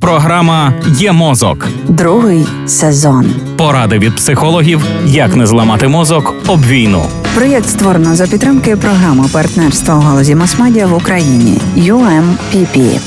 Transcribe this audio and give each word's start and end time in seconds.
Програма 0.00 0.72
Є 0.98 1.12
мозок. 1.12 1.68
Другий 1.88 2.46
сезон. 2.66 3.26
Поради 3.56 3.98
від 3.98 4.16
психологів, 4.16 4.80
як 5.06 5.36
не 5.36 5.46
зламати 5.46 5.88
мозок 5.88 6.34
об 6.46 6.66
війну. 6.66 7.02
Проєкт 7.34 7.68
створено 7.68 8.14
за 8.14 8.26
підтримки 8.26 8.76
програми 8.76 9.24
партнерства 9.32 9.94
у 9.94 10.00
галузі 10.00 10.34
масмедіа 10.34 10.86
в 10.86 10.94
Україні 10.94 11.58
UMPP. 11.76 13.00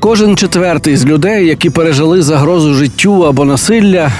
Кожен 0.00 0.36
четвертий 0.36 0.96
з 0.96 1.06
людей, 1.06 1.46
які 1.46 1.70
пережили 1.70 2.22
загрозу 2.22 2.74
життю 2.74 3.22
або 3.22 3.44
насилля, 3.44 4.10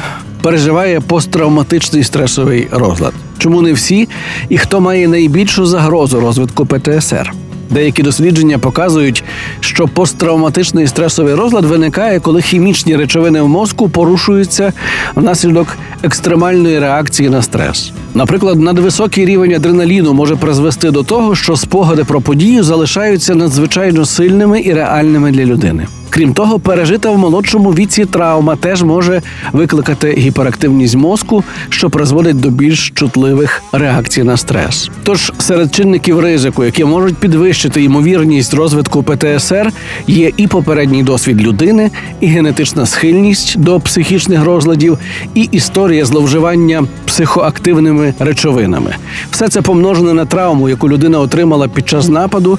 переживає 0.43 1.01
посттравматичний 1.01 2.05
стресовий 2.05 2.69
розлад. 2.71 3.13
Чому 3.39 3.63
не 3.63 3.73
всі? 3.73 4.09
І 4.49 4.59
хто 4.59 4.81
має 4.81 5.09
найбільшу 5.09 5.67
загрозу 5.67 6.21
розвитку 6.21 6.67
ПТСР? 6.67 7.33
Деякі 7.73 8.03
дослідження 8.03 8.59
показують, 8.59 9.25
що 9.61 9.89
посттравматичний 9.89 10.87
стресовий 10.87 11.35
розлад 11.35 11.65
виникає, 11.65 12.21
коли 12.21 12.43
хімічні 12.43 12.97
речовини 12.97 13.41
в 13.41 13.49
мозку 13.49 13.89
порушуються 13.89 14.73
внаслідок 15.15 15.77
екстремальної 16.03 16.79
реакції 16.79 17.29
на 17.29 17.43
стрес. 17.43 17.93
Наприклад, 18.15 18.61
надвисокий 18.61 19.27
рівень 19.27 19.55
адреналіну 19.55 20.13
може 20.13 20.37
призвести 20.37 20.91
до 20.91 21.03
того, 21.03 21.35
що 21.35 21.57
спогади 21.57 22.05
про 22.05 22.21
подію 22.21 22.63
залишаються 22.63 23.35
надзвичайно 23.35 24.05
сильними 24.05 24.61
і 24.61 24.73
реальними 24.73 25.31
для 25.31 25.45
людини. 25.45 25.87
Крім 26.15 26.35
того, 26.35 26.59
пережита 26.59 27.11
в 27.11 27.19
молодшому 27.19 27.71
віці 27.71 28.05
травма 28.05 28.57
теж 28.57 28.83
може 28.83 29.23
викликати 29.53 30.15
гіперактивність 30.19 30.95
мозку, 30.95 31.45
що 31.69 31.91
призводить 31.91 32.41
до 32.41 32.51
більш 32.51 32.91
чутливих 32.91 33.63
реакцій 33.73 34.23
на 34.23 34.37
стрес. 34.37 34.91
Тож 35.03 35.33
серед 35.39 35.75
чинників 35.75 36.21
ризику, 36.21 36.65
які 36.65 36.85
можуть 36.85 37.17
підвищити 37.17 37.83
ймовірність 37.83 38.55
розвитку 38.55 39.03
ПТСР, 39.03 39.73
є 40.07 40.33
і 40.37 40.47
попередній 40.47 41.03
досвід 41.03 41.43
людини, 41.43 41.91
і 42.21 42.27
генетична 42.27 42.87
схильність 42.87 43.59
до 43.59 43.81
психічних 43.81 44.45
розладів, 44.45 44.99
і 45.35 45.49
історія 45.53 46.05
зловживання 46.05 46.85
психоактивними 47.13 48.15
речовинами. 48.19 48.97
Все 49.31 49.49
це 49.49 49.63
помножене 49.63 50.13
на 50.13 50.25
травму, 50.27 50.69
яку 50.69 50.89
людина 50.89 51.21
отримала 51.21 51.69
під 51.69 51.89
час 51.89 52.09
нападу 52.09 52.59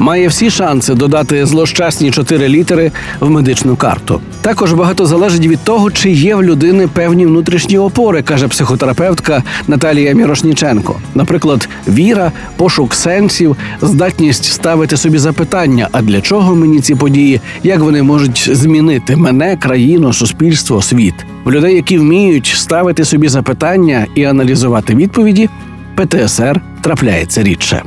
має 0.00 0.28
всі 0.28 0.50
шанси 0.50 0.94
додати 0.94 1.46
злощасні 1.46 2.10
чотири 2.10 2.48
літери 2.48 2.92
в 3.20 3.30
медичну 3.30 3.76
карту. 3.76 4.20
Також 4.42 4.72
багато 4.72 5.06
залежить 5.06 5.46
від 5.46 5.58
того, 5.64 5.90
чи 5.90 6.10
є 6.10 6.34
в 6.34 6.42
людини 6.42 6.88
певні 6.92 7.26
внутрішні 7.26 7.78
опори, 7.78 8.22
каже 8.22 8.48
психотерапевтка 8.48 9.42
Наталія 9.68 10.12
Мірошніченко. 10.14 10.96
Наприклад, 11.14 11.68
віра, 11.88 12.32
пошук 12.56 12.94
сенсів, 12.94 13.56
здатність 13.82 14.44
ставити 14.44 14.96
собі 14.96 15.18
запитання: 15.18 15.88
а 15.92 16.02
для 16.02 16.20
чого 16.20 16.54
мені 16.54 16.80
ці 16.80 16.94
події, 16.94 17.40
як 17.62 17.80
вони 17.80 18.02
можуть 18.02 18.50
змінити 18.52 19.16
мене, 19.16 19.56
країну, 19.56 20.12
суспільство, 20.12 20.82
світ. 20.82 21.14
В 21.44 21.50
людей, 21.50 21.74
які 21.74 21.98
вміють 21.98 22.46
ставити 22.46 23.04
собі 23.04 23.28
запитання 23.28 24.06
і 24.14 24.24
аналізувати 24.24 24.94
відповіді, 24.94 25.48
ПТСР 25.96 26.60
трапляється 26.80 27.42
рідше. 27.42 27.82